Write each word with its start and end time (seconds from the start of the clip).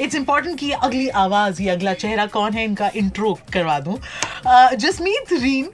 It's 0.00 0.14
important 0.14 0.58
कि 0.58 0.70
अगली 0.72 1.08
आवाज़ 1.24 1.62
या 1.62 1.74
अगला 1.74 1.94
चेहरा 1.94 2.26
कौन 2.36 2.52
है 2.52 2.64
इनका 2.64 2.90
इंट्रो 2.96 3.38
करवा 3.52 3.78
दूँ। 3.80 3.98
Jasmeet 4.76 5.32
Reen 5.32 5.70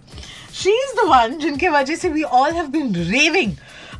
she 0.55 0.70
is 0.70 0.97
the 0.97 1.09
one 1.09 1.39
जिनके 1.39 1.69
वजह 1.69 1.97
से 1.97 2.09
we 2.09 2.23
all 2.23 2.53
have 2.53 2.67
been 2.67 2.95
raving 3.11 3.53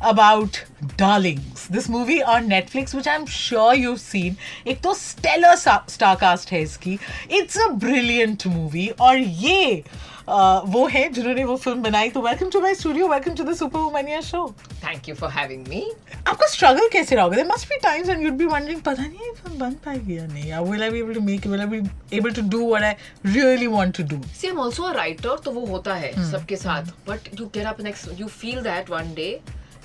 about 0.03 0.57
Darlings, 0.99 1.52
this 1.73 1.89
movie 1.89 2.21
on 2.35 2.49
Netflix, 2.49 2.93
which 2.93 3.07
I'm 3.07 3.25
sure 3.35 3.73
you've 3.75 4.01
seen. 4.01 4.37
एक 4.67 4.81
तो 4.83 4.93
stellar 5.01 5.55
star 5.57 6.15
cast 6.23 6.51
है 6.51 6.61
इसकी. 6.61 6.97
It's 7.31 7.61
a 7.67 7.69
brilliant 7.85 8.45
movie 8.55 8.89
और 9.01 9.17
ये 9.17 9.83
uh, 10.27 10.61
वो 10.65 10.85
है 10.87 11.07
जिन्होंने 11.13 11.43
वो 11.43 11.55
फ़िल्म 11.57 11.81
बनाई 11.81 12.09
तो 12.09 12.21
welcome 12.21 12.49
to 12.49 12.61
my 12.61 12.75
studio 12.75 13.07
welcome 13.07 13.35
to 13.35 13.43
the 13.43 13.55
Super 13.55 13.79
Womania 13.79 14.21
show 14.21 14.53
Thank 14.83 15.07
you 15.09 15.15
for 15.15 15.29
having 15.33 15.63
me. 15.71 15.81
आपका 16.27 16.47
स्ट्रगल 16.47 16.87
कैसे 16.91 17.15
रहोगे 17.15 17.35
there 17.35 17.47
must 17.47 17.67
be 17.69 17.77
times 17.83 18.09
and 18.09 18.21
you'd 18.23 18.33
be 18.37 18.45
wondering 18.45 18.81
पता 18.81 19.03
नहीं 19.03 19.19
ये 19.19 19.31
फ़िल्म 19.33 19.57
बन 19.59 19.73
पाएगी 19.85 20.17
या 20.17 20.25
नहीं 20.27 20.51
I 20.51 20.63
will 20.69 20.83
I 20.83 20.89
be 20.89 20.99
able 20.99 21.13
to 21.13 21.21
make 21.21 21.47
will 21.47 21.61
I 21.61 21.67
be 21.67 21.81
able 22.17 22.33
to 22.33 22.41
do 22.49 22.67
what 22.69 22.83
I 22.83 22.93
really 23.25 23.67
want 23.67 23.95
to 23.97 24.03
do 24.13 24.21
See, 24.37 24.51
I'm 24.51 24.61
also 24.65 24.87
a 24.89 24.93
writer, 24.97 25.35
तो 25.45 25.51
वो 25.51 25.65
होता 25.65 25.95
है 25.95 26.13
सबके 26.31 26.55
साथ. 26.57 26.93
But 27.09 27.29
you 27.39 27.49
get 27.57 27.69
up 27.73 27.83
next, 27.89 28.09
you 28.21 28.29
feel 28.39 28.63
that 28.69 28.95
one 28.95 29.13
day. 29.19 29.31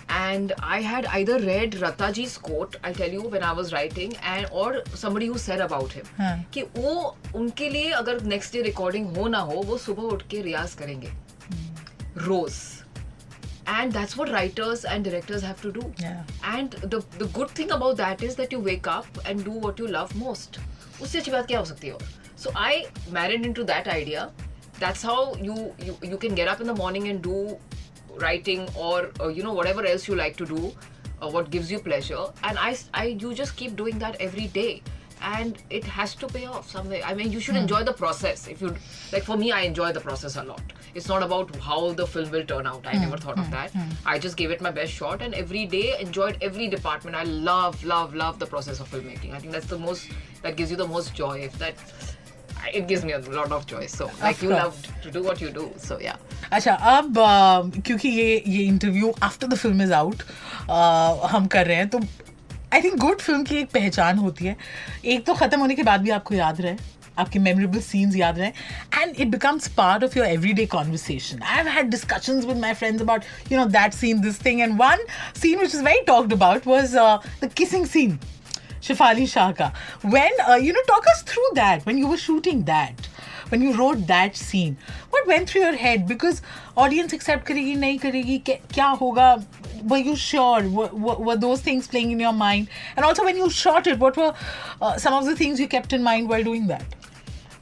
And 0.10 0.52
I 0.62 0.80
had 0.82 1.06
either 1.18 1.38
read 1.40 1.76
Rataji's 1.82 2.38
quote, 2.38 2.76
I'll 2.84 2.94
tell 2.94 3.10
you 3.18 3.22
when 3.36 3.44
I 3.44 3.52
was 3.60 3.72
writing, 3.74 4.12
and 4.32 4.48
or 4.52 4.84
somebody 4.94 5.28
who 5.28 5.38
said 5.44 5.62
about 5.66 5.92
him 6.00 6.06
हाँ. 6.18 6.34
कि 6.54 6.62
वो 6.78 7.16
उनके 7.36 7.70
लिए 7.70 7.92
अगर 8.02 8.22
next 8.34 8.54
day 8.54 8.62
recording 8.62 9.16
हो 9.18 9.28
ना 9.28 9.40
हो 9.52 9.62
वो 9.72 9.78
सुबह 9.86 10.04
उठ 10.16 10.28
के 10.32 10.42
रियाज 10.42 10.74
करेंगे 10.82 11.12
रोज 12.28 12.62
and 13.74 13.94
that's 13.96 14.14
what 14.20 14.30
writers 14.36 14.82
and 14.94 15.06
directors 15.08 15.44
have 15.48 15.62
to 15.66 15.70
do 15.76 15.84
Yeah. 16.00 16.24
and 16.54 16.74
the 16.94 16.98
the 17.20 17.28
good 17.38 17.52
thing 17.60 17.70
about 17.76 17.96
that 18.00 18.24
is 18.30 18.36
that 18.40 18.56
you 18.56 18.60
wake 18.66 18.88
up 18.94 19.20
and 19.32 19.46
do 19.50 19.54
what 19.66 19.80
you 19.84 19.88
love 19.94 20.12
most 20.24 20.60
उससे 21.02 21.20
अच्छी 21.20 21.32
बात 21.32 21.48
क्या 21.48 21.60
हो 21.60 21.66
सकती 21.66 21.88
है 21.88 21.94
और 21.94 22.04
so 22.44 22.52
I 22.64 22.72
married 23.18 23.46
into 23.52 23.66
that 23.70 23.88
idea 23.94 24.26
that's 24.82 25.06
how 25.12 25.18
you 25.50 25.56
you 25.88 25.96
you 26.12 26.20
can 26.26 26.36
get 26.42 26.52
up 26.56 26.66
in 26.66 26.72
the 26.74 26.76
morning 26.82 27.08
and 27.14 27.24
do 27.30 27.38
writing 28.19 28.69
or 28.77 29.11
uh, 29.21 29.29
you 29.29 29.43
know 29.43 29.53
whatever 29.53 29.85
else 29.85 30.09
you 30.09 30.15
like 30.15 30.37
to 30.37 30.47
do 30.47 30.73
uh, 31.23 31.29
what 31.31 31.51
gives 31.51 31.71
you 31.71 31.79
pleasure. 31.79 32.27
And 32.43 32.59
I, 32.59 32.77
I 32.95 33.07
you 33.07 33.35
just 33.35 33.57
keep 33.57 33.77
doing 33.77 33.99
that 33.99 34.17
every 34.21 34.47
day. 34.49 34.83
And 35.21 35.59
it 35.69 35.83
has 35.83 36.15
to 36.15 36.29
pay 36.29 36.47
off 36.47 36.71
somewhere 36.71 37.01
i 37.05 37.13
mean 37.13 37.33
you 37.33 37.41
should 37.41 37.57
enjoy 37.57 37.83
the 37.83 37.93
process. 37.93 38.47
If 38.47 38.61
you 38.63 38.69
like 39.13 39.25
for 39.25 39.37
me 39.37 39.51
i 39.51 39.63
enjoy 39.63 39.91
the 39.93 40.01
process 40.01 40.37
a 40.37 40.45
lot. 40.45 40.63
It's 40.95 41.09
not 41.09 41.25
about 41.25 41.57
how 41.57 41.93
the 41.93 42.07
film 42.07 42.31
will 42.31 42.45
turn 42.45 42.67
out. 42.69 42.87
I 42.87 42.93
never 42.99 43.17
thought 43.17 43.39
of 43.39 43.51
that. 43.51 43.73
I 44.07 44.19
just 44.21 44.37
gave 44.37 44.53
it 44.53 44.61
my 44.61 44.71
best 44.71 44.93
shot 44.93 45.21
and 45.21 45.35
every 45.35 45.67
day 45.67 45.99
enjoyed 46.01 46.39
every 46.41 46.69
department. 46.69 47.17
I 47.17 47.25
love 47.25 47.85
love 47.85 48.15
love 48.15 48.39
the 48.39 48.47
process 48.47 48.79
of 48.79 48.89
filmmaking. 48.93 49.33
I 49.35 49.41
think 49.41 49.53
that's 49.53 49.67
the 49.67 49.79
most 49.79 50.09
that 50.43 50.55
gives 50.57 50.71
you 50.71 50.77
the 50.77 50.87
most 50.87 51.15
joy. 51.15 51.41
If 51.41 51.59
that 51.59 51.75
it 52.75 52.87
gives 52.89 53.05
me 53.05 53.13
a 53.13 53.19
lot 53.39 53.53
of 53.53 53.67
joy 53.67 53.87
so 53.87 54.11
like 54.23 54.43
you 54.43 54.51
love 54.51 54.77
to 55.03 55.11
do 55.11 55.23
what 55.23 55.41
you 55.41 55.51
do. 55.51 55.65
So 55.79 55.99
yeah. 56.01 56.17
अच्छा 56.53 56.75
अब 56.75 57.15
क्योंकि 57.87 58.09
ये 58.09 58.43
ये 58.47 58.65
interview 58.65 59.13
after 59.23 59.47
the 59.47 59.55
film 59.55 59.83
is 59.83 59.93
out 59.93 60.23
हम 61.33 61.47
कर 61.53 61.67
रहे 61.67 61.77
हैं 61.77 61.89
तो 61.89 61.99
आई 62.75 62.83
थिंक 62.83 62.97
गुड 63.01 63.21
फ़िल्म 63.21 63.45
की 63.45 63.57
एक 63.57 63.71
पहचान 63.75 64.19
होती 64.19 64.45
है। 64.45 64.57
एक 65.05 65.27
तो 65.27 65.35
खत्म 65.35 65.61
होने 65.61 65.75
के 65.75 65.83
बाद 65.83 66.01
भी 66.03 66.11
आपको 66.21 66.35
याद 66.35 66.61
रहे 66.61 66.77
आपके 67.19 67.39
मेमोरेबल 67.39 67.81
सीन्स 67.81 68.17
याद 68.17 68.39
रहे 68.39 68.49
and 69.03 69.15
it 69.21 69.29
becomes 69.29 69.69
part 69.77 70.05
of 70.05 70.19
your 70.19 70.27
everyday 70.53 70.67
conversation 70.75 71.43
I 71.43 71.57
have 71.57 71.69
had 71.77 71.91
discussions 71.91 72.45
with 72.45 72.57
my 72.61 72.75
friends 72.75 73.03
about 73.03 73.53
you 73.53 73.59
know 73.59 73.65
that 73.79 73.95
scene 73.95 74.21
this 74.21 74.45
thing 74.45 74.61
and 74.61 74.77
one 74.81 75.07
scene 75.43 75.59
which 75.59 75.75
is 75.75 75.83
very 75.85 76.03
talked 76.07 76.33
about 76.33 76.67
was 76.67 76.97
the 77.45 77.51
kissing 77.57 77.87
scene 77.87 78.19
Shifali 78.88 79.28
Shaka. 79.28 79.74
When, 80.02 80.32
uh, 80.48 80.56
you 80.56 80.74
know, 80.74 80.84
talk 80.88 81.06
us 81.08 81.24
through 81.24 81.50
that, 81.56 81.86
when 81.86 81.98
you 81.98 82.08
were 82.08 82.18
shooting 82.18 82.64
that, 82.66 83.08
when 83.50 83.62
you 83.62 83.74
wrote 83.78 84.08
that 84.08 84.36
scene, 84.36 84.78
what 85.12 85.28
went 85.28 85.50
through 85.50 85.62
your 85.62 85.76
head? 85.76 86.08
Because 86.08 86.42
audience 86.76 87.14
accept 87.14 87.46
करेगी 87.48 87.76
नहीं 87.78 88.00
करेगी 88.00 88.38
क्या 88.46 88.56
क्या 88.74 88.88
होगा 89.02 89.46
were 89.92 89.98
you 89.98 90.16
sure 90.16 90.62
were, 90.70 90.88
were, 90.88 91.16
were 91.16 91.36
those 91.36 91.62
things 91.62 91.88
playing 91.88 92.12
in 92.12 92.20
your 92.20 92.32
mind 92.32 92.68
and 92.96 93.06
also 93.06 93.24
when 93.26 93.36
you 93.36 93.50
shot 93.50 93.86
it 93.86 94.00
what 94.00 94.16
were 94.16 94.34
uh, 94.82 94.98
some 94.98 95.14
of 95.14 95.26
the 95.26 95.36
things 95.36 95.60
you 95.60 95.68
kept 95.68 95.92
in 95.92 96.02
mind 96.02 96.30
while 96.30 96.44
doing 96.44 96.68
that 96.68 96.96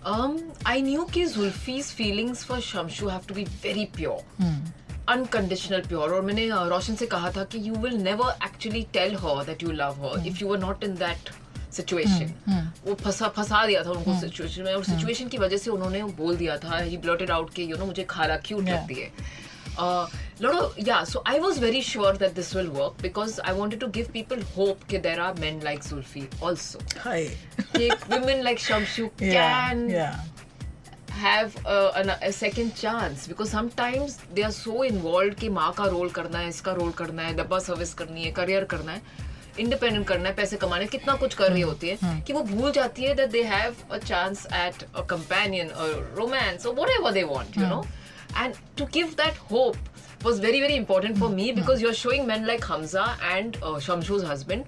Um, 0.03 0.37
I 0.65 0.81
knew 0.81 1.05
कि 1.05 1.23
Zulfi's 1.31 1.91
feelings 1.91 2.43
for 2.43 2.55
Shamshu 2.57 3.09
have 3.11 3.27
to 3.27 3.35
be 3.35 3.43
very 3.45 3.85
pure. 3.85 4.23
unconditional 5.08 5.80
pure 5.80 6.14
और 6.14 6.22
मैंने 6.22 6.48
रोशन 6.52 6.94
से 6.94 7.06
कहा 7.06 7.30
था 7.30 7.44
कि 7.44 7.68
you 7.68 7.74
will 7.74 7.94
never 7.94 8.36
actually 8.44 8.86
tell 8.92 9.14
her 9.14 9.42
that 9.44 9.62
you 9.62 9.72
love 9.72 10.06
her 10.06 10.26
if 10.26 10.38
you 10.42 10.52
are 10.54 10.60
not 10.60 10.84
in 10.84 10.94
that 10.94 11.30
situation 11.72 12.72
वो 12.86 12.94
फंसा 12.94 13.28
फंसा 13.28 13.66
दिया 13.66 13.84
था 13.84 13.90
उनको 13.90 14.10
hmm. 14.10 14.20
सिचुएशन 14.20 14.62
में। 14.62 14.74
और 14.74 14.84
hmm. 14.84 14.94
सिचुएशन 14.94 15.28
की 15.28 15.38
वजह 15.38 15.56
से 15.56 15.70
उन्होंने 15.70 16.02
बोल 16.04 16.36
दिया 16.36 16.56
था 16.56 16.78
ही 16.78 16.96
ब्लॉटेड 16.96 17.30
आउट 17.30 17.54
के 17.54 17.62
यू 17.62 17.76
नो 17.76 17.86
मुझे 17.86 18.04
खाला 18.04 18.36
क्यूट 18.36 18.68
लगती 18.68 18.94
है। 18.94 19.12
लड़ो 20.42 20.74
या 20.78 21.04
so 21.04 21.22
I 21.26 21.38
was 21.38 21.60
very 21.60 21.82
sure 21.82 22.16
that 22.16 22.32
this 22.32 22.54
will 22.56 22.66
work 22.66 23.02
because 23.02 23.40
I 23.40 23.54
wanted 23.54 23.80
to 23.80 23.86
give 23.86 24.08
people 24.12 24.42
hope 24.42 24.84
के 24.90 24.98
there 24.98 25.20
are 25.20 25.34
man 25.34 25.60
like 25.64 25.82
Zulfi 25.82 26.28
also 26.42 26.78
like 28.42 28.60
Shamshu 28.60 29.06
can 29.06 29.88
have 31.16 32.30
second 32.32 32.72
chance 32.72 33.28
because 33.28 33.50
sometimes 33.50 34.18
they 34.34 34.42
are 34.42 34.50
so 34.52 34.82
involve 34.84 35.34
कि 35.34 35.48
माँ 35.50 35.72
का 35.72 35.84
role 35.86 36.10
करना 36.10 36.38
है 36.38 36.48
इसका 36.48 36.72
role 36.72 36.90
करना 36.94 37.22
है 37.22 37.34
डब्बा 37.36 37.58
सर्विस 37.60 37.94
करनी 37.94 38.24
है 38.24 38.30
करियर 38.32 38.64
करना 38.64 38.92
है 38.92 39.02
इंडिपेंडेंट 39.58 40.06
करना 40.06 40.28
है 40.28 40.34
पैसे 40.34 40.56
कमाने 40.56 40.86
कितना 40.86 41.14
कुछ 41.16 41.34
कर 41.34 41.50
रही 41.50 41.60
हम्म, 41.60 41.70
होती 41.70 41.88
है 41.88 41.96
हम्म। 41.96 42.20
कि 42.20 42.32
वो 42.32 42.42
भूल 42.44 42.72
जाती 42.72 43.04
है 43.04 43.14
that 43.14 43.30
they 43.30 43.42
have 43.44 43.76
a 43.90 43.98
chance 43.98 44.46
at 44.54 44.82
a 44.84 45.02
companion 45.10 45.70
romance 46.16 46.66
और 46.66 47.12
they 47.12 47.22
want 47.24 47.58
you 47.58 47.66
know 47.66 47.84
and 48.36 48.54
to 48.78 48.86
give 48.94 49.14
that 49.16 49.38
hope 49.50 49.76
was 50.24 50.40
very 50.42 50.60
very 50.60 50.74
important 50.74 51.18
for 51.18 51.30
me 51.30 51.52
because 51.52 51.82
you 51.82 51.88
are 51.88 51.94
showing 51.94 52.26
man 52.26 52.44
like 52.46 52.64
Hamza 52.64 53.06
and 53.24 53.56
Shamshu's 53.80 54.24
husband 54.24 54.64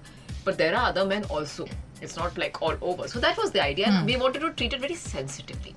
but 0.47 0.57
there 0.57 0.75
are 0.75 0.91
other 0.91 1.07
man 1.07 1.25
also 1.33 1.67
it's 2.03 2.19
not 2.19 2.39
like 2.39 2.63
all 2.63 2.79
over 2.83 3.09
so 3.09 3.21
that 3.21 3.39
was 3.39 3.53
the 3.53 3.59
idea 3.61 4.01
we 4.03 4.17
wanted 4.17 4.43
to 4.43 4.49
treat 4.51 4.75
it 4.75 4.81
very 4.81 4.97
sensitively 4.97 5.75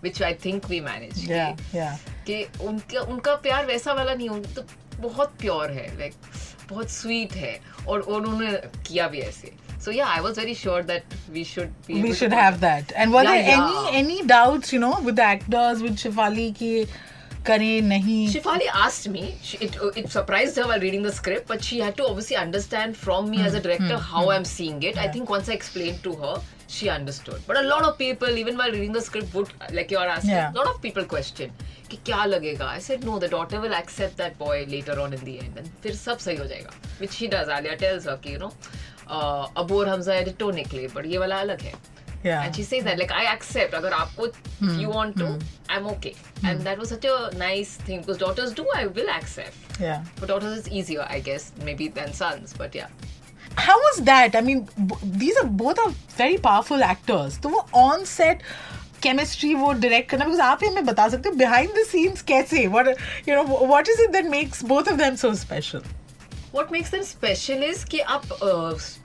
which 0.00 0.22
I 0.22 0.32
think 0.34 0.68
we 0.68 0.80
managed 0.80 1.28
yeah 1.28 1.56
yeah 1.72 1.96
कि 2.26 2.42
उनका 2.68 3.00
उनका 3.12 3.34
प्यार 3.46 3.66
वैसा 3.66 3.92
वाला 3.92 4.14
नहीं 4.14 4.28
हो 4.28 4.38
तो 4.56 4.64
बहुत 5.00 5.36
प्योर 5.40 5.70
है 5.70 5.86
लाइक 5.98 6.14
बहुत 6.70 6.90
स्वीट 6.90 7.32
है 7.36 7.58
और 7.88 8.00
उन्होंने 8.00 8.52
किया 8.86 9.08
भी 9.08 9.20
ऐसे 9.30 9.52
So 9.86 9.92
yeah, 9.92 10.08
I 10.12 10.20
was 10.20 10.38
very 10.38 10.54
sure 10.54 10.82
that 10.82 11.12
we 11.32 11.42
should 11.48 11.74
be. 11.86 12.02
we 12.02 12.12
should 12.20 12.32
have 12.32 12.56
that. 12.60 12.92
And 12.96 13.12
were 13.16 13.22
Yeah, 13.22 13.34
there 13.34 13.50
yeah. 13.50 13.90
any 13.90 13.98
any 13.98 14.16
doubts, 14.30 14.72
you 14.72 14.80
know, 14.84 14.94
with 15.08 15.18
the 15.20 15.26
actors, 15.26 15.82
with 15.86 16.00
Shifali, 16.04 16.46
ki 16.60 16.70
करें 17.46 17.82
नहीं 17.90 18.16
Shifali 18.32 18.66
asked 18.84 19.08
me, 19.08 19.36
she, 19.42 19.58
it, 19.58 19.76
it 19.96 20.10
surprised 20.10 20.56
her 20.56 20.66
while 20.66 20.80
reading 20.80 21.02
the 21.02 21.12
script, 21.12 21.46
but 21.46 21.62
she 21.62 21.78
had 21.78 21.96
to 21.98 22.06
obviously 22.06 22.36
understand 22.36 22.96
from 22.96 23.30
me 23.30 23.38
hmm. 23.38 23.46
as 23.50 23.54
a 23.54 23.60
director 23.60 23.96
hmm. 23.96 24.10
how 24.14 24.24
hmm. 24.24 24.30
I'm 24.30 24.44
seeing 24.44 24.82
it. 24.82 24.96
Yeah. 24.96 25.02
I 25.02 25.08
think 25.08 25.30
once 25.30 25.48
I 25.48 25.52
explained 25.52 26.02
to 26.08 26.14
her, 26.24 26.34
she 26.67 26.89
understood. 26.89 27.41
But 27.47 27.57
a 27.57 27.61
lot 27.61 27.83
of 27.83 27.97
people, 27.97 28.29
even 28.29 28.57
while 28.57 28.71
reading 28.71 28.93
the 28.93 29.01
script, 29.01 29.33
would, 29.33 29.49
like 29.71 29.91
you're 29.91 30.07
asking, 30.07 30.31
Yeah. 30.31 30.51
a 30.51 30.57
lot 30.57 30.67
of 30.67 30.81
people 30.81 31.05
question, 31.05 31.51
कि 31.89 31.97
क्या 32.05 32.25
लगेगा? 32.25 32.69
I 32.69 32.79
said, 32.79 33.03
no, 33.03 33.19
the 33.19 33.27
daughter 33.27 33.59
will 33.59 33.73
accept 33.73 34.17
that 34.17 34.37
boy 34.37 34.65
later 34.69 34.99
on 34.99 35.13
in 35.13 35.23
the 35.25 35.39
end. 35.39 35.57
And 35.57 35.69
फिर 35.83 35.95
सब 35.95 36.17
सही 36.17 36.35
हो 36.35 36.45
जाएगा. 36.45 36.71
Which 37.01 37.11
she 37.11 37.27
does. 37.27 37.49
Alia 37.49 37.77
tells 37.77 38.05
her 38.05 38.17
कि, 38.17 38.29
you 38.29 38.39
know, 38.39 38.51
uh, 39.07 39.47
Abu 39.57 39.79
और 39.79 39.89
हमजा 39.89 40.23
edit 40.23 40.37
तो 40.37 40.51
निकले, 40.51 40.87
but 40.87 41.05
ये 41.05 41.17
वाला 41.17 41.35
अलग 41.35 41.61
है. 41.61 41.73
Yeah. 42.25 42.45
And 42.45 42.55
she 42.55 42.63
says 42.63 42.83
that, 42.83 42.99
like, 42.99 43.11
I 43.11 43.25
accept. 43.35 43.73
अगर 43.73 43.93
आपको, 43.93 44.27
if 44.27 44.79
you 44.79 44.89
want 44.89 45.17
to, 45.17 45.29
I'm 45.69 45.87
okay. 45.87 46.15
And 46.43 46.61
that 46.61 46.77
was 46.77 46.89
such 46.89 47.05
a 47.05 47.29
nice 47.37 47.75
thing 47.87 48.01
because 48.01 48.17
daughters 48.17 48.53
do, 48.53 48.65
I 48.75 48.85
will 48.85 49.09
accept. 49.09 49.55
Yeah. 49.79 50.03
For 50.15 50.27
daughters, 50.27 50.59
it's 50.59 50.69
easier, 50.69 51.07
I 51.09 51.19
guess, 51.19 51.51
maybe 51.65 51.87
than 51.87 52.13
sons. 52.13 52.53
But 52.57 52.75
yeah. 52.75 52.87
How 53.56 53.76
was 53.78 54.00
that? 54.04 54.36
I 54.36 54.40
mean, 54.40 54.68
b- 54.86 54.96
these 55.02 55.36
are 55.38 55.46
both 55.46 55.78
are 55.78 55.92
very 56.16 56.38
powerful 56.38 56.82
actors. 56.82 57.38
तो 57.38 57.48
वो 57.48 57.66
on 57.74 58.04
set 58.04 58.42
chemistry 59.00 59.54
वो 59.54 59.72
direct 59.80 60.08
करना 60.10 60.24
because 60.24 60.40
आप 60.40 60.62
ही 60.62 60.68
हमें 60.68 60.84
बता 60.86 61.08
सकते 61.08 61.28
हो 61.28 61.34
behind 61.38 61.78
the 61.78 61.84
scenes 61.92 62.22
कैसे 62.22 62.66
what 62.70 62.92
you 63.26 63.34
know 63.34 63.44
what 63.72 63.88
is 63.88 64.00
it 64.00 64.12
that 64.12 64.30
makes 64.34 64.62
both 64.62 64.90
of 64.92 64.98
them 64.98 65.16
so 65.16 65.32
special? 65.44 65.82
What 66.52 66.70
makes 66.70 66.90
them 66.90 67.02
special 67.02 67.62
is 67.62 67.84
कि 67.84 67.98
आप 68.00 68.22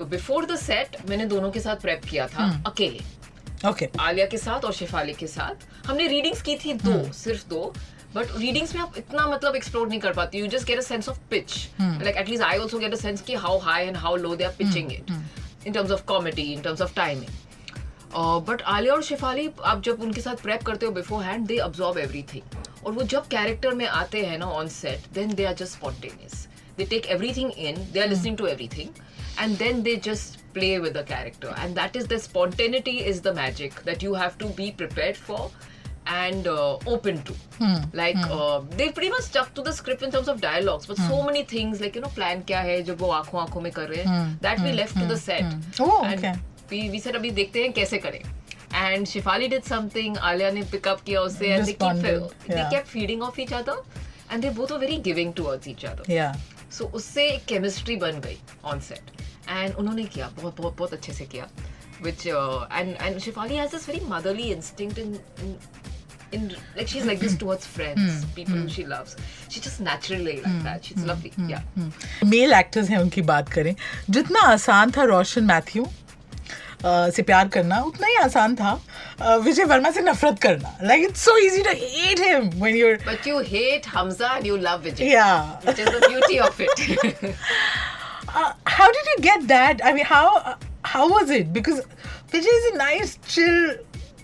बिफोर 0.09 0.45
द 0.45 0.55
सेट 0.57 0.97
मैंने 1.09 1.25
दोनों 1.25 1.51
के 1.51 1.59
साथ 1.59 1.81
प्रेप 1.81 2.05
किया 2.09 2.27
था 2.27 2.51
hmm. 2.51 2.71
अकेले 2.71 3.20
Okay. 3.65 3.87
आलिया 3.99 4.25
के 4.25 4.37
साथ 4.37 4.65
और 4.65 4.73
शेफाली 4.73 5.13
के 5.13 5.27
साथ। 5.27 5.87
हमने 5.87 6.07
रीडिंग्स 6.07 6.41
की 6.41 6.55
थी 6.63 6.73
दो 6.83 7.11
सिर्फ़ 7.13 7.47
दो 7.49 7.61
बट 8.15 8.27
रीडिंग्स 8.37 8.73
में 8.75 8.81
आप 8.81 8.97
इतना 8.97 9.25
मतलब 9.27 9.55
एक्सप्लोर 9.55 9.87
नहीं 9.87 9.99
कर 9.99 10.13
पाती। 10.13 10.39
You 10.39 10.47
just 10.53 10.67
get 10.67 10.77
a 10.77 10.81
sense 10.81 11.09
of 11.09 11.19
pitch 11.29 11.53
like 11.81 12.17
at least 12.17 12.43
I 12.43 12.57
also 12.59 12.79
get 12.79 12.93
a 12.93 12.97
sense 13.01 13.21
कि 13.21 13.35
how 13.45 13.59
high 13.67 13.85
and 13.87 13.97
how 13.97 14.15
low 14.15 14.35
they 14.35 14.43
are 14.43 14.51
pitching 14.57 14.91
it 14.91 15.11
in 15.67 15.73
terms 15.73 15.91
of 15.91 16.03
comedy 16.05 16.51
in 16.53 16.61
terms 16.61 16.81
of 16.81 16.95
timing 16.95 17.39
but 18.47 18.61
Alia 18.61 18.93
और 18.93 19.03
शेफाली 19.03 19.49
आप 19.63 19.81
जब 19.83 20.01
उनके 20.03 20.21
साथ 20.21 20.41
prep 20.43 20.63
करते 20.65 20.85
हो 20.85 20.91
before 20.91 21.23
hand 21.23 21.45
they 21.47 21.57
absorb 21.69 21.97
everything 21.97 22.85
और 22.85 22.91
वो 22.93 23.03
जब 23.15 23.27
कैरेक्टर 23.27 23.73
में 23.73 23.85
आते 23.87 24.25
हैं 24.25 24.37
ना 24.37 24.45
on 24.61 24.67
set 24.81 25.13
then 25.13 25.33
they 25.33 25.45
are 25.45 25.53
just 25.53 25.77
spontaneous 25.77 26.47
they 26.77 26.85
take 26.91 27.07
everything 27.13 27.49
in 27.63 27.79
they 27.93 28.01
are 28.01 28.09
listening 28.11 28.35
to 28.41 28.45
everything 28.49 28.91
and 29.43 29.57
then 29.61 29.81
they 29.87 29.95
just 30.05 30.37
play 30.53 30.79
with 30.79 30.93
the 30.93 31.03
character 31.03 31.53
and 31.57 31.75
that 31.75 31.95
is 31.95 32.07
the 32.07 32.19
spontaneity 32.19 32.99
is 33.11 33.21
the 33.21 33.33
magic 33.33 33.83
that 33.83 34.03
you 34.03 34.13
have 34.13 34.37
to 34.37 34.47
be 34.61 34.71
prepared 34.71 35.17
for 35.17 35.51
and 36.07 36.47
uh, 36.47 36.77
open 36.87 37.21
to 37.23 37.33
hmm. 37.59 37.77
like 37.93 38.15
hmm. 38.17 38.31
uh, 38.31 38.59
they 38.77 38.91
pretty 38.91 39.09
much 39.09 39.21
stuck 39.21 39.53
to 39.53 39.61
the 39.61 39.71
script 39.71 40.01
in 40.01 40.11
terms 40.11 40.27
of 40.27 40.41
dialogues 40.41 40.85
but 40.85 40.97
hmm. 40.97 41.07
so 41.07 41.23
many 41.23 41.43
things 41.43 41.79
like 41.79 41.95
you 41.95 42.01
know 42.01 42.13
plan 42.19 42.43
kya 42.43 42.61
hai 42.69 42.81
जब 42.83 43.01
वो 43.01 43.09
आँखों 43.11 43.41
आँखों 43.41 43.61
में 43.61 43.71
कर 43.71 43.87
रहे 43.89 44.03
हैं 44.03 44.39
that 44.41 44.57
hmm. 44.57 44.65
we 44.65 44.71
left 44.73 44.93
hmm. 44.93 45.01
to 45.01 45.07
the 45.13 45.17
set 45.17 45.43
hmm. 45.43 45.59
Oh, 45.79 46.03
and 46.03 46.19
okay. 46.19 46.33
we, 46.71 46.89
we 46.89 46.99
said 46.99 47.15
अभी 47.15 47.31
देखते 47.31 47.63
हैं 47.63 47.73
कैसे 47.73 47.97
करें 48.05 48.21
and 48.73 49.05
Shifali 49.05 49.49
did 49.49 49.65
something 49.65 50.17
Alia 50.17 50.51
ने 50.51 50.63
pick 50.71 50.87
up 50.87 51.03
किया 51.05 51.21
उससे 51.21 51.57
and 51.57 51.67
they 51.67 51.73
keep 51.73 51.81
Responded, 51.81 52.33
they 52.47 52.67
kept 52.71 52.87
feeding 52.87 53.21
off 53.21 53.37
each 53.37 53.53
other 53.53 53.77
and 54.29 54.41
they 54.41 54.49
both 54.49 54.71
were 54.71 54.79
very 54.79 54.97
giving 54.97 55.33
towards 55.33 55.67
each 55.67 55.85
other 55.85 56.09
Yeah. 56.09 56.35
सो 56.71 56.85
उससे 56.95 57.29
chemistry 57.47 57.95
बन 58.01 58.19
गई 58.25 58.37
ऑन 58.65 58.79
सेट 58.79 59.11
एंड 59.51 59.75
उन्होंने 59.75 60.03
किया 60.15 60.29
बहुत 60.41 60.57
बहुत 60.61 60.77
बहुत 60.77 60.93
अच्छे 60.93 61.13
से 61.13 61.25
किया 61.35 61.47
which 62.05 62.23
uh, 62.27 62.65
and 62.77 62.95
and 63.07 63.19
Shifali 63.23 63.57
has 63.61 63.73
this 63.77 63.83
very 63.91 63.99
motherly 64.11 64.45
instinct 64.53 65.01
in 65.01 65.09
in, 65.45 65.51
in 66.37 66.47
like 66.77 66.87
she's 66.93 67.05
like 67.09 67.19
this 67.25 67.35
towards 67.43 67.67
friends 67.73 68.23
people 68.37 68.55
who 68.61 68.71
she 68.75 68.85
loves 68.93 69.13
she's 69.49 69.65
just 69.67 69.83
naturally 69.87 70.35
like 70.45 70.63
that 70.69 70.89
she's 70.89 71.05
lovely 71.11 71.31
yeah 71.51 72.25
male 72.35 72.53
actors 72.61 72.89
हैं 72.89 72.97
उनकी 73.07 73.21
बात 73.33 73.49
करें 73.57 73.73
जितना 74.17 74.47
आसान 74.53 74.91
था 74.97 75.03
रोशन 75.13 75.43
Matthew 75.53 75.83
अ, 75.85 77.09
से 77.15 77.21
प्यार 77.29 77.47
करना 77.55 77.79
उतना 77.91 78.07
ही 78.07 78.15
आसान 78.23 78.55
था 78.61 78.73
विजय 79.47 79.63
वर्मा 79.71 79.91
से 79.97 80.01
नफरत 80.01 80.39
करना 80.47 80.77
like 80.83 81.03
it's 81.09 81.25
so 81.25 81.37
easy 81.47 81.61
to 81.63 81.73
hate 81.81 82.19
him 82.27 82.49
when 82.61 82.75
you 82.75 82.87
but 83.09 83.27
you 83.31 83.43
hate 83.53 83.91
Hamza 83.97 84.31
and 84.39 84.49
you 84.51 84.57
love 84.67 84.83
Vijay 84.89 85.11
या 85.13 85.27
which 85.67 85.83
is 85.85 85.93
the 85.97 86.01
beauty 86.09 86.39
of 86.47 86.63
it 88.23 88.55
how 88.77 88.91
did 88.97 89.05
you 89.13 89.17
get 89.29 89.47
that 89.47 89.81
i 89.83 89.93
mean 89.93 90.05
how 90.05 90.55
how 90.83 91.07
was 91.13 91.29
it 91.29 91.51
because 91.53 91.81
vijay 92.33 92.57
is 92.63 92.67
a 92.73 92.77
nice 92.77 93.17
chill 93.27 93.63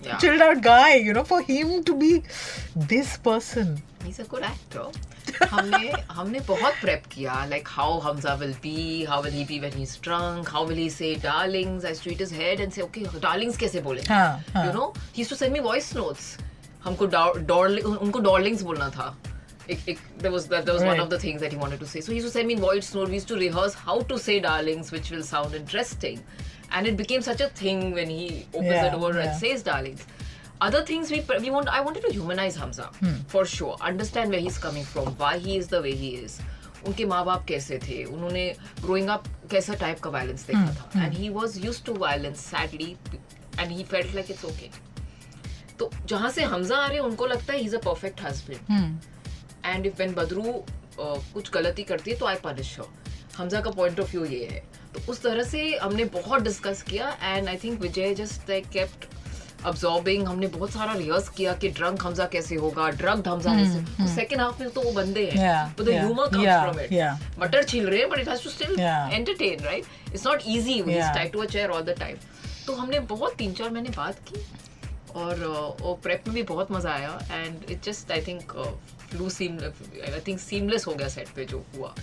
Yeah. 0.06 0.16
chilled 0.22 0.42
out 0.44 0.58
guy 0.64 0.94
you 1.04 1.12
know 1.14 1.22
for 1.28 1.38
him 1.46 1.70
to 1.86 1.94
be 2.00 2.08
this 2.90 3.14
person 3.22 3.70
he's 4.04 4.20
a 4.24 4.26
good 4.34 4.44
actor 4.48 4.84
हमने 5.52 5.90
हमने 6.18 6.40
बहुत 6.50 6.74
prep 6.82 7.06
किया 7.14 7.34
like 7.52 7.66
how 7.78 7.88
Hamza 8.04 8.34
will 8.42 8.54
be 8.66 8.74
how 9.08 9.18
will 9.24 9.34
he 9.38 9.42
be 9.48 9.58
when 9.64 9.74
he's 9.80 9.96
drunk 10.06 10.52
how 10.56 10.62
will 10.68 10.80
he 10.82 10.86
say 10.98 11.10
darlings 11.24 11.88
I 11.90 11.92
tweet 12.04 12.22
his 12.26 12.30
head 12.42 12.62
and 12.66 12.76
say 12.78 12.84
okay 12.86 13.04
darlings 13.26 13.58
कैसे 13.64 13.80
बोले 13.88 14.06
हाँ, 14.08 14.22
हाँ. 14.54 14.64
you 14.66 14.72
know 14.78 14.86
he 15.16 15.22
used 15.24 15.34
to 15.34 15.40
send 15.42 15.58
me 15.58 15.64
voice 15.66 15.90
notes 16.00 16.30
हमको 16.84 17.06
डॉ- 17.16 17.36
Darling 17.52 17.86
उनको 17.96 18.20
darlings 18.30 18.62
बोलना 18.70 18.88
था 18.98 19.08
एक, 19.69 19.87
एक, 19.89 19.99
there 20.23 20.31
was 20.31 20.47
that, 20.53 20.65
that 20.65 20.73
was 20.73 20.81
one 20.83 20.89
Right. 20.93 21.01
of 21.03 21.09
the 21.11 21.19
things 21.19 21.41
that 21.45 21.53
he 21.55 21.59
wanted 21.63 21.79
to 21.83 21.87
say 21.93 22.01
so 22.07 22.11
he 22.11 22.17
used 22.19 22.27
to 22.27 22.33
send 22.37 22.47
me 22.53 22.55
voice 22.63 22.93
note 22.95 23.07
we 23.13 23.19
used 23.19 23.29
to 23.33 23.37
rehearse 23.41 23.75
how 23.85 23.99
to 24.13 24.17
say 24.23 24.39
darlings 24.45 24.91
which 24.95 25.11
will 25.15 25.23
sound 25.29 25.55
interesting 25.59 26.19
and 26.71 26.87
it 26.91 26.97
became 27.03 27.21
such 27.29 27.41
a 27.45 27.47
thing 27.61 27.83
when 27.99 28.09
he 28.15 28.25
opens 28.53 28.71
Yeah, 28.71 28.89
the 28.89 28.97
door 28.97 29.13
yeah. 29.13 29.21
and 29.27 29.39
says 29.43 29.63
darlings 29.69 30.03
other 30.69 30.81
things 30.89 31.13
we 31.15 31.21
we 31.45 31.53
want 31.53 31.71
I 31.77 31.79
wanted 31.87 32.03
to 32.07 32.11
humanize 32.17 32.57
Hamza 32.63 32.89
for 33.35 33.45
sure 33.53 33.77
understand 33.91 34.35
where 34.37 34.43
he's 34.49 34.59
coming 34.67 34.85
from 34.95 35.15
why 35.23 35.31
he 35.47 35.55
is 35.61 35.71
the 35.77 35.81
way 35.87 35.95
he 36.03 36.11
is 36.25 36.41
उनके 36.87 37.05
माँ 37.09 37.23
बाप 37.25 37.45
कैसे 37.47 37.77
थे 37.87 38.03
उन्होंने 38.13 38.41
growing 38.85 39.09
up 39.09 39.27
कैसा 39.51 39.73
type 39.83 39.99
का 40.03 40.09
violence 40.15 40.45
देखा 40.47 40.73
था 40.95 41.03
and 41.03 41.13
he 41.17 41.29
was 41.37 41.57
used 41.65 41.85
to 41.85 41.93
violence 41.99 42.39
sadly 42.45 42.89
and 43.59 43.71
he 43.71 43.83
felt 43.91 44.15
like 44.15 44.31
it's 44.31 44.43
okay 44.45 44.69
तो 45.79 45.89
जहां 46.09 46.29
से 46.37 46.43
हमजा 46.53 46.77
आ 46.77 46.87
रहे 46.87 46.97
हैं 46.97 47.03
उनको 47.05 47.25
लगता 47.25 47.53
है 47.53 47.59
he 47.59 47.65
is 47.65 47.75
a 47.75 47.79
perfect 47.85 48.21
husband 48.21 48.99
and 49.74 49.86
if 49.86 49.96
when 49.96 50.14
Badru 50.14 50.52
कुछ 51.00 51.50
गलती 51.52 51.82
करती 51.82 52.10
है 52.10 52.16
तो 52.18 52.26
आई 52.26 52.34
पनिश 52.44 52.78
हर 52.78 52.86
हमजा 53.36 53.60
का 53.60 53.70
पॉइंट 53.70 54.00
ऑफ़ 54.00 54.10
व्यू 54.10 54.24
ये 54.24 54.44
है. 54.52 54.62
तो 54.94 55.00
उस 55.12 55.22
तरह 55.22 55.42
से 55.42 55.76
हमने 55.82 56.04
बहुत 56.14 56.42
डिस्कस 56.42 56.82
किया 56.82 57.16
and 57.22 57.48
I 57.48 57.56
think 57.64 57.80
Vijay 57.80 58.14
just 58.14 58.48
like 58.50 58.68
kept 58.76 59.06
absorbing 59.66 60.26
हमने 60.28 60.46
बहुत 60.46 60.70
सारा 60.70 60.92
रिहर्स 60.92 61.28
किया 61.36 61.52
कि 61.62 61.68
ड्रंक 61.78 62.02
हमजा 62.04 62.26
कैसे 62.32 62.54
होगा 62.54 62.88
ड्रग्ड 62.98 63.28
हमजा 63.28 63.54
कैसे 63.54 64.06
सेकंड 64.14 64.40
हाफ़ 64.40 64.60
में 64.62 64.70
तो 64.70 64.82
वो 64.82 64.92
बंदे 64.92 65.24
हैं 65.30 65.74
humor 65.76 66.26
comes 66.34 66.44
yeah, 66.44 66.64
from 66.66 66.78
it. 66.84 66.92
yeah. 66.92 67.40
मटर 67.40 67.62
छील 67.62 67.86
रहे 67.86 68.00
हैं 68.00 68.08
but 68.10 68.22
it 68.24 68.30
has 68.32 68.44
to 68.46 68.52
still 68.56 68.76
Yeah. 68.78 69.16
entertain 69.18 69.64
right? 69.68 69.88
It's 70.12 70.26
not 70.28 70.46
easy 70.56 70.76
when 70.82 70.94
he's 70.94 71.02
Yeah. 71.02 71.16
tied 71.18 71.34
to 71.36 71.44
a 71.46 71.50
chair 71.56 71.70
all 71.70 71.90
तो 72.66 72.74
हमने 72.74 73.00
बहुत 73.10 73.34
तीन 73.34 73.52
चार 73.52 73.70
महीने 73.70 73.90
बात 73.96 74.18
की 74.28 74.44
और 75.16 75.44
वो 75.80 75.94
प्रेप 76.02 76.28
में 76.28 76.34
भी 76.34 76.42
बहुत 76.50 76.72
मज़ा 76.72 76.92
आया 76.92 77.18
and 77.32 77.70
it 77.70 77.82
just 77.84 78.12
I 78.12 78.22
think 78.26 78.52
flu 79.10 79.28
seem 79.30 79.58
I 79.62 80.20
think 80.26 80.40
seamless 80.40 80.86
हो 80.86 80.94
गया 80.94 81.08
सेट 81.08 81.28
पे 81.36 81.44
जो 81.44 81.64
हुआ। 81.76 81.94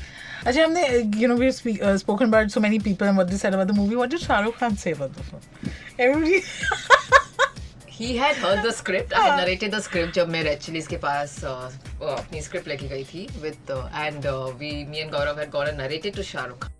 अच्छा 0.46 0.64
हमने 0.64 0.88
you 1.22 1.28
know 1.28 1.36
we 1.36 1.52
spoken 1.52 2.26
about 2.26 2.50
so 2.52 2.60
many 2.60 2.80
people 2.90 3.06
and 3.06 3.16
what 3.16 3.30
they 3.30 3.38
said 3.38 3.54
about 3.54 3.68
the 3.68 3.76
movie 3.76 3.96
what 3.96 4.10
did 4.10 4.20
Shahrukh 4.20 4.58
Khan 4.60 4.76
say 4.76 4.92
about 4.92 5.12
the 5.12 5.22
film 5.22 6.04
every 6.04 6.42
he 7.92 8.16
had 8.18 8.38
heard 8.46 8.66
the 8.66 8.72
script 8.76 9.14
I 9.14 9.30
had 9.30 9.40
narrated 9.42 9.76
the 9.76 9.80
script 9.82 10.16
जब 10.16 10.30
मैं 10.30 10.44
रेचलीस 10.44 10.88
के 10.88 10.98
पास 11.06 11.44
अपनी 11.46 12.42
script 12.42 12.68
लेके 12.68 12.88
गई 12.88 13.04
थी 13.14 13.28
with 13.42 13.72
and 13.96 14.28
we 14.60 14.72
me 14.86 14.98
and 15.00 15.12
Gaurav 15.12 15.40
had 15.40 15.52
gone 15.52 15.68
and 15.68 15.80
narrated 15.82 16.16
to 16.16 16.24
Shahrukh 16.24 16.64
Khan 16.64 16.75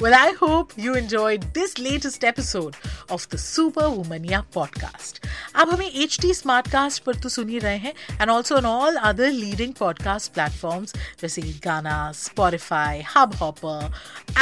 Well, 0.00 0.14
I 0.14 0.32
hope 0.38 0.72
you 0.76 0.94
enjoyed 0.94 1.44
this 1.54 1.78
latest 1.78 2.24
episode 2.24 2.74
of 3.08 3.28
the 3.28 3.38
Super 3.38 3.86
Womania 3.88 4.40
podcast. 4.56 5.20
आप 5.56 5.68
हमें 5.72 5.86
H 5.86 6.18
T 6.22 6.32
Smartcast 6.34 7.02
पर 7.02 7.14
तो 7.14 7.28
सुन 7.28 7.48
ही 7.48 7.58
रहे 7.58 7.76
हैं 7.76 7.92
and 8.20 8.30
also 8.30 8.56
on 8.56 8.66
all 8.66 8.96
other 9.10 9.30
leading 9.32 9.74
podcast 9.74 10.32
platforms 10.32 10.94
जैसे 11.22 11.42
Gaana 11.64 11.96
Spotify 12.14 13.02
Hubhopper 13.34 13.94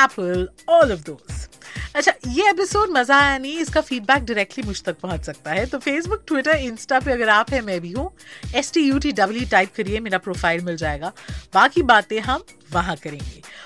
Apple 0.04 0.48
all 0.68 0.92
of 0.92 1.00
those 1.10 1.46
अच्छा 1.94 2.12
ये 2.28 2.48
एपिसोड 2.50 2.90
मज़ा 2.90 3.16
आया 3.16 3.36
नहीं, 3.38 3.58
इसका 3.58 3.80
फीडबैक 3.80 4.24
डायरेक्टली 4.24 4.64
मुझ 4.66 4.82
तक 4.82 4.98
पहुँच 5.00 5.24
सकता 5.24 5.50
है। 5.50 5.66
तो 5.66 5.78
फेसबुक 5.78 6.24
ट्विटर 6.26 6.56
इंस्टा 6.56 6.98
पे 7.00 7.12
अगर 7.12 7.28
आप 7.28 7.50
है, 7.50 7.60
मैं 7.60 7.80
भी 7.80 7.92
हूँ। 7.92 8.10
S 8.54 8.72
T 8.72 8.80
U 8.80 8.98
T 8.98 9.12
W 9.12 9.46
type 9.50 9.74
करिए, 9.76 10.00
मेरा 10.00 10.18
प्रोफ़ाइल 10.18 10.64
मिल 10.64 10.76
जाएगा। 10.76 11.12
बाकी 11.54 11.82
बातें 11.84 12.18
हम 12.20 12.44
वहाँ 12.72 12.96
करेंगे। 12.96 13.42